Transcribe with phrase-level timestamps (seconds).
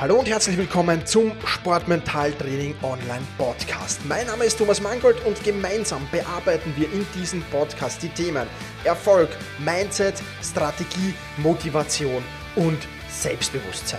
[0.00, 3.98] Hallo und herzlich willkommen zum Sportmentaltraining Online Podcast.
[4.06, 8.46] Mein Name ist Thomas Mangold und gemeinsam bearbeiten wir in diesem Podcast die Themen
[8.84, 12.22] Erfolg, Mindset, Strategie, Motivation
[12.54, 12.78] und
[13.10, 13.98] Selbstbewusstsein.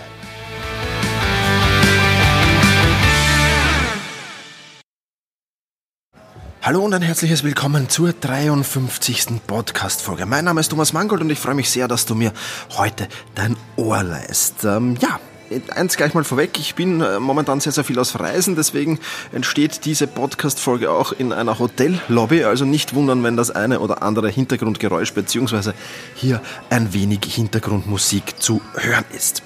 [6.62, 9.46] Hallo und ein herzliches Willkommen zur 53.
[9.46, 10.24] Podcast-Folge.
[10.24, 12.32] Mein Name ist Thomas Mangold und ich freue mich sehr, dass du mir
[12.78, 14.64] heute dein Ohr leist.
[14.64, 15.20] Ähm, ja,
[15.74, 18.98] eins gleich mal vorweg, ich bin äh, momentan sehr, sehr viel aus Reisen, deswegen
[19.32, 24.28] entsteht diese Podcast-Folge auch in einer Hotellobby, also nicht wundern, wenn das eine oder andere
[24.28, 25.74] Hintergrundgeräusch beziehungsweise
[26.14, 29.42] hier ein wenig Hintergrundmusik zu hören ist.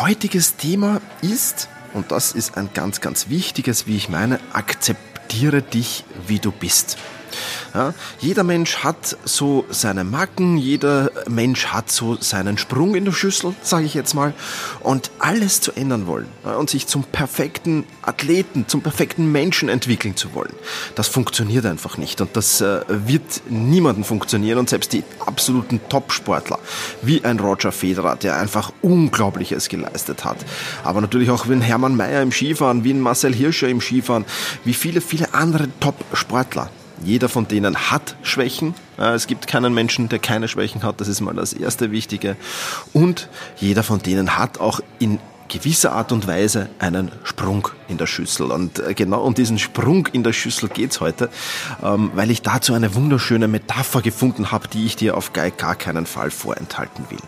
[0.00, 6.04] Heutiges Thema ist, und das ist ein ganz, ganz wichtiges, wie ich meine, akzeptiere dich,
[6.26, 6.96] wie du bist.
[7.74, 13.12] Ja, jeder Mensch hat so seine Macken, jeder Mensch hat so seinen Sprung in der
[13.12, 14.34] Schüssel, sage ich jetzt mal.
[14.80, 20.16] Und alles zu ändern wollen ja, und sich zum perfekten Athleten, zum perfekten Menschen entwickeln
[20.16, 20.52] zu wollen,
[20.94, 22.20] das funktioniert einfach nicht.
[22.20, 24.58] Und das äh, wird niemanden funktionieren.
[24.58, 26.58] Und selbst die absoluten Top-Sportler,
[27.02, 30.38] wie ein Roger Federer, der einfach Unglaubliches geleistet hat.
[30.84, 34.24] Aber natürlich auch wie ein Hermann Mayer im Skifahren, wie ein Marcel Hirscher im Skifahren,
[34.64, 36.70] wie viele, viele andere Top-Sportler
[37.04, 38.74] jeder von denen hat Schwächen.
[38.96, 41.00] Es gibt keinen Menschen, der keine Schwächen hat.
[41.00, 42.36] Das ist mal das erste Wichtige.
[42.92, 45.18] Und jeder von denen hat auch in
[45.50, 48.52] gewisser Art und Weise einen Sprung in der Schüssel.
[48.52, 51.28] Und äh, genau um diesen Sprung in der Schüssel geht's heute,
[51.82, 56.06] ähm, weil ich dazu eine wunderschöne Metapher gefunden habe, die ich dir auf gar keinen
[56.06, 57.18] Fall vorenthalten will.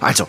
[0.00, 0.26] Also,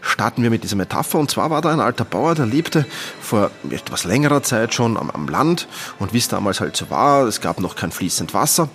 [0.00, 1.18] starten wir mit dieser Metapher.
[1.18, 2.86] Und zwar war da ein alter Bauer, der lebte
[3.20, 5.68] vor etwas längerer Zeit schon am, am Land.
[5.98, 8.68] Und wie es damals halt so war, es gab noch kein fließend Wasser.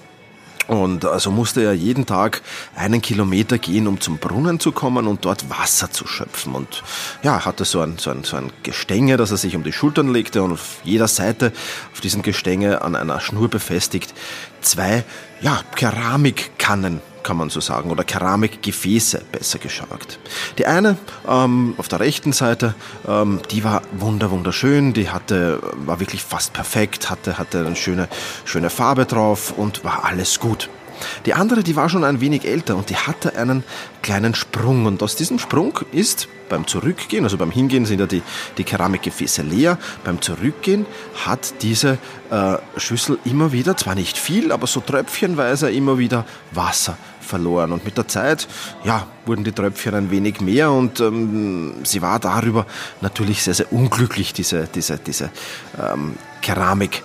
[0.67, 2.41] Und also musste er jeden Tag
[2.75, 6.55] einen Kilometer gehen, um zum Brunnen zu kommen und dort Wasser zu schöpfen.
[6.55, 6.83] Und
[7.23, 10.13] ja, hatte so ein, so ein, so ein Gestänge, das er sich um die Schultern
[10.13, 11.51] legte und auf jeder Seite
[11.91, 14.13] auf diesem Gestänge an einer Schnur befestigt
[14.61, 15.03] zwei
[15.41, 20.19] ja, Keramikkannen kann man so sagen, oder Keramikgefäße, besser gesagt.
[20.57, 22.75] Die eine ähm, auf der rechten Seite,
[23.07, 28.07] ähm, die war wunder wunderschön, die hatte, war wirklich fast perfekt, hatte, hatte eine schöne,
[28.45, 30.69] schöne Farbe drauf und war alles gut.
[31.25, 33.63] Die andere, die war schon ein wenig älter und die hatte einen
[34.01, 34.85] kleinen Sprung.
[34.85, 38.21] Und aus diesem Sprung ist beim Zurückgehen, also beim Hingehen sind ja die,
[38.57, 40.85] die Keramikgefäße leer, beim Zurückgehen
[41.25, 41.97] hat diese
[42.29, 47.71] äh, Schüssel immer wieder, zwar nicht viel, aber so tröpfchenweise immer wieder Wasser verloren.
[47.71, 48.47] Und mit der Zeit,
[48.83, 52.65] ja, wurden die Tröpfchen ein wenig mehr und ähm, sie war darüber
[52.99, 55.29] natürlich sehr, sehr unglücklich, diese, diese, diese
[55.79, 57.03] ähm, Keramik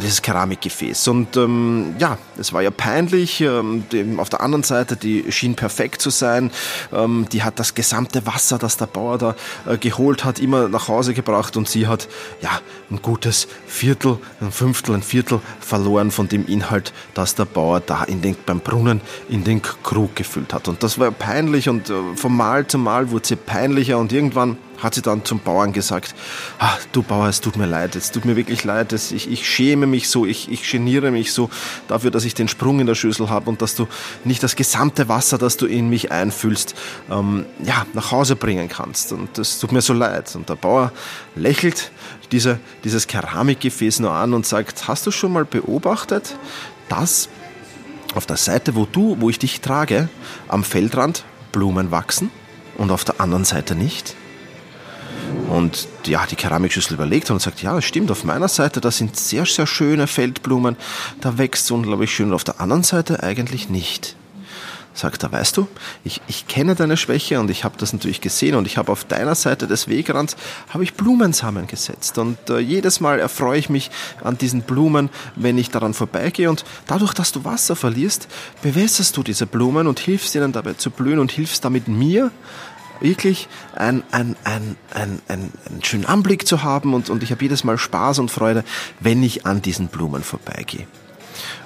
[0.00, 1.08] dieses Keramikgefäß.
[1.08, 3.40] Und ähm, ja, es war ja peinlich.
[3.40, 3.84] Ähm,
[4.18, 6.50] auf der anderen Seite, die schien perfekt zu sein.
[6.92, 9.34] Ähm, die hat das gesamte Wasser, das der Bauer da
[9.66, 12.08] äh, geholt hat, immer nach Hause gebracht und sie hat
[12.40, 12.50] ja
[12.90, 18.04] ein gutes Viertel, ein Fünftel, ein Viertel verloren von dem Inhalt, das der Bauer da
[18.04, 20.68] in den, beim Brunnen in den Krug gefüllt hat.
[20.68, 24.58] Und das war peinlich und äh, von Mal zu Mal wurde sie peinlicher und irgendwann
[24.82, 26.14] hat sie dann zum Bauern gesagt,
[26.58, 29.48] ah, du Bauer, es tut mir leid, es tut mir wirklich leid, es, ich, ich
[29.48, 31.50] schäme mich so, ich, ich geniere mich so
[31.88, 33.86] dafür, dass ich den Sprung in der Schüssel habe und dass du
[34.24, 36.74] nicht das gesamte Wasser, das du in mich einfüllst,
[37.10, 39.12] ähm, ja, nach Hause bringen kannst.
[39.12, 40.34] Und das tut mir so leid.
[40.34, 40.92] Und der Bauer
[41.34, 41.90] lächelt
[42.32, 46.36] diese, dieses Keramikgefäß nur an und sagt, hast du schon mal beobachtet,
[46.88, 47.28] dass
[48.14, 50.08] auf der Seite, wo du, wo ich dich trage,
[50.48, 52.30] am Feldrand Blumen wachsen
[52.76, 54.16] und auf der anderen Seite nicht?
[55.48, 59.16] Und ja, die Keramikschüssel überlegt und sagt, ja, das stimmt, auf meiner Seite, da sind
[59.16, 60.76] sehr, sehr schöne Feldblumen,
[61.20, 64.16] da wächst so unglaublich schön, und auf der anderen Seite eigentlich nicht.
[64.96, 65.66] Sagt er, weißt du,
[66.04, 69.04] ich, ich kenne deine Schwäche und ich habe das natürlich gesehen und ich habe auf
[69.04, 70.36] deiner Seite des Wegrands
[70.68, 73.90] habe ich Blumensamen gesetzt und äh, jedes Mal erfreue ich mich
[74.22, 78.28] an diesen Blumen, wenn ich daran vorbeigehe und dadurch, dass du Wasser verlierst,
[78.62, 82.30] bewässerst du diese Blumen und hilfst ihnen dabei zu blühen und hilfst damit mir,
[83.00, 87.42] wirklich ein, ein, ein, ein, ein, einen schönen Anblick zu haben und, und ich habe
[87.42, 88.64] jedes Mal Spaß und Freude,
[89.00, 90.86] wenn ich an diesen Blumen vorbeigehe.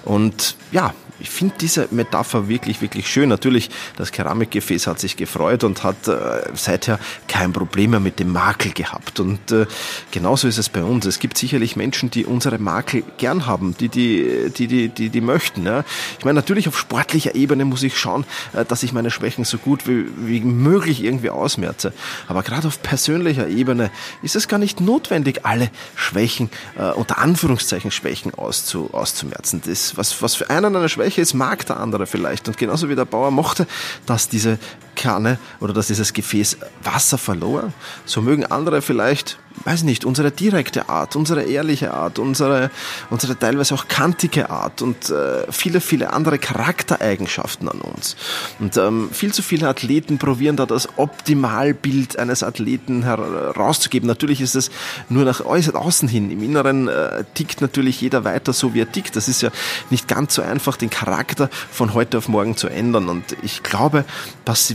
[0.05, 3.29] Und ja, ich finde diese Metapher wirklich, wirklich schön.
[3.29, 8.33] Natürlich, das Keramikgefäß hat sich gefreut und hat äh, seither kein Problem mehr mit dem
[8.33, 9.19] Makel gehabt.
[9.19, 9.67] Und äh,
[10.13, 11.07] genauso ist es bei uns.
[11.07, 15.21] Es gibt sicherlich Menschen, die unsere Makel gern haben, die die, die, die, die, die
[15.21, 15.67] möchten.
[15.67, 15.85] Ja.
[16.19, 19.59] Ich meine, natürlich auf sportlicher Ebene muss ich schauen, äh, dass ich meine Schwächen so
[19.59, 21.93] gut wie, wie möglich irgendwie ausmerze.
[22.29, 23.91] Aber gerade auf persönlicher Ebene
[24.23, 29.58] ist es gar nicht notwendig, alle Schwächen, äh, unter Anführungszeichen Schwächen auszu, auszumerzen.
[29.59, 29.71] Auszumerzen.
[29.71, 32.49] Das, was, was für einen eine Schwäche ist, mag der andere vielleicht.
[32.49, 33.67] Und genauso wie der Bauer mochte,
[34.07, 34.59] dass diese
[34.97, 37.73] Kanne oder dass dieses Gefäß Wasser verlor,
[38.05, 42.71] so mögen andere vielleicht weiß nicht, unsere direkte Art, unsere ehrliche Art, unsere,
[43.11, 48.17] unsere teilweise auch kantige Art und äh, viele, viele andere Charaktereigenschaften an uns.
[48.59, 54.07] Und ähm, viel zu viele Athleten probieren da das Optimalbild eines Athleten herauszugeben.
[54.07, 54.71] Natürlich ist es
[55.09, 56.31] nur nach außen hin.
[56.31, 59.17] Im Inneren äh, tickt natürlich jeder weiter so, wie er tickt.
[59.17, 59.51] Das ist ja
[59.91, 63.09] nicht ganz so einfach, den Charakter von heute auf morgen zu ändern.
[63.09, 64.05] Und ich glaube,
[64.45, 64.75] dass,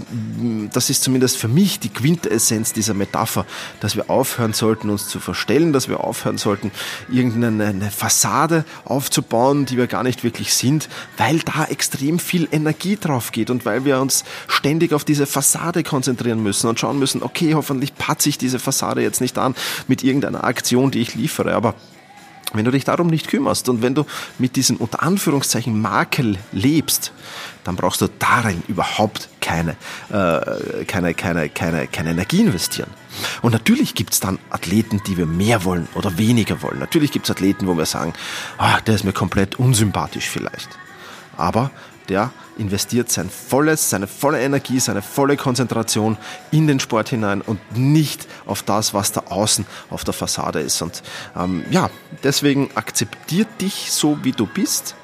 [0.71, 3.45] das ist zumindest für mich die Quintessenz dieser Metapher,
[3.79, 6.71] dass wir aufhören sollten, sollten uns zu verstellen, dass wir aufhören sollten,
[7.07, 13.31] irgendeine Fassade aufzubauen, die wir gar nicht wirklich sind, weil da extrem viel Energie drauf
[13.31, 17.53] geht und weil wir uns ständig auf diese Fassade konzentrieren müssen und schauen müssen, okay,
[17.53, 19.53] hoffentlich patze ich diese Fassade jetzt nicht an
[19.87, 21.75] mit irgendeiner Aktion, die ich liefere, aber
[22.53, 24.05] wenn du dich darum nicht kümmerst und wenn du
[24.37, 27.11] mit diesem unter Anführungszeichen Makel lebst,
[27.63, 29.75] dann brauchst du darin überhaupt keine,
[30.09, 32.89] äh, keine, keine, keine, keine Energie investieren.
[33.41, 36.79] Und natürlich gibt's dann Athleten, die wir mehr wollen oder weniger wollen.
[36.79, 38.13] Natürlich gibt's Athleten, wo wir sagen,
[38.57, 40.69] ah, der ist mir komplett unsympathisch vielleicht.
[41.37, 41.71] Aber
[42.09, 46.17] der investiert sein volles, seine volle Energie, seine volle Konzentration
[46.51, 50.81] in den Sport hinein und nicht auf das, was da außen auf der Fassade ist.
[50.81, 51.01] Und
[51.35, 51.89] ähm, ja,
[52.23, 54.95] deswegen akzeptiert dich so, wie du bist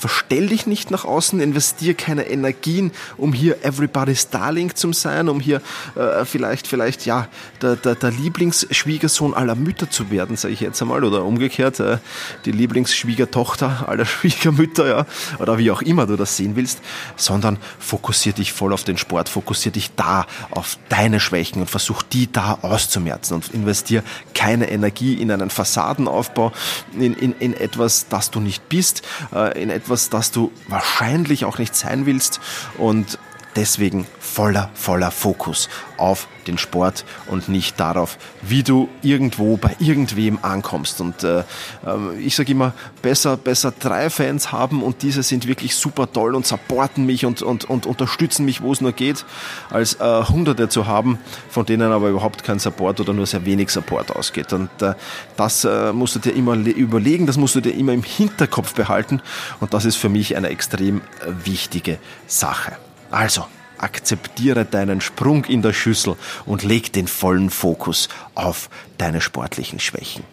[0.00, 5.40] verstell dich nicht nach außen, investier keine Energien, um hier everybody's darling zu sein, um
[5.40, 5.60] hier
[5.94, 7.28] äh, vielleicht, vielleicht, ja,
[7.60, 11.98] der, der, der Lieblingsschwiegersohn aller Mütter zu werden, sage ich jetzt einmal, oder umgekehrt, äh,
[12.46, 15.06] die Lieblingsschwiegertochter aller Schwiegermütter, ja,
[15.38, 16.80] oder wie auch immer du das sehen willst,
[17.16, 22.02] sondern fokussier dich voll auf den Sport, fokussier dich da auf deine Schwächen und versuch
[22.02, 24.02] die da auszumerzen und investier
[24.34, 26.52] keine Energie in einen Fassadenaufbau,
[26.98, 29.02] in, in, in etwas, das du nicht bist,
[29.34, 32.40] äh, in etwas, etwas, das du wahrscheinlich auch nicht sein willst.
[32.78, 33.18] Und
[33.56, 40.38] deswegen voller, voller Fokus auf den Sport und nicht darauf, wie du irgendwo bei irgendwem
[40.42, 41.00] ankommst.
[41.00, 41.44] Und äh,
[41.86, 46.34] ähm, ich sage immer, besser, besser drei Fans haben und diese sind wirklich super toll
[46.34, 49.24] und supporten mich und, und, und unterstützen mich, wo es nur geht,
[49.70, 51.18] als äh, hunderte zu haben,
[51.50, 54.52] von denen aber überhaupt kein Support oder nur sehr wenig Support ausgeht.
[54.52, 54.94] Und äh,
[55.36, 59.20] das äh, musst du dir immer überlegen, das musst du dir immer im Hinterkopf behalten
[59.60, 61.00] und das ist für mich eine extrem äh,
[61.44, 62.76] wichtige Sache.
[63.10, 63.46] Also,
[63.78, 66.16] akzeptiere deinen Sprung in der Schüssel
[66.46, 68.68] und leg den vollen Fokus auf
[68.98, 70.24] deine sportlichen Schwächen.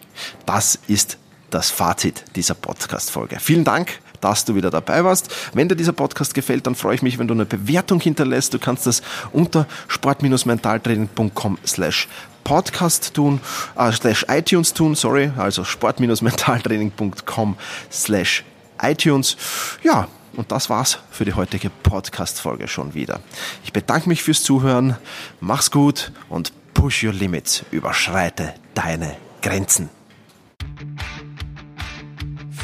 [0.46, 1.18] Das ist
[1.50, 3.38] das Fazit dieser Podcast-Folge.
[3.40, 5.32] Vielen Dank dass du wieder dabei warst.
[5.54, 8.52] Wenn dir dieser Podcast gefällt, dann freue ich mich, wenn du eine Bewertung hinterlässt.
[8.54, 9.02] Du kannst das
[9.32, 12.08] unter sport-mentaltraining.com slash
[12.44, 13.40] Podcast tun,
[13.76, 17.56] äh, slash iTunes tun, sorry, also sport-mentaltraining.com
[17.92, 18.44] slash
[18.82, 19.36] iTunes.
[19.82, 23.20] Ja, und das war's für die heutige Podcast-Folge schon wieder.
[23.64, 24.96] Ich bedanke mich fürs Zuhören.
[25.40, 27.64] Mach's gut und push your limits.
[27.70, 29.90] Überschreite deine Grenzen.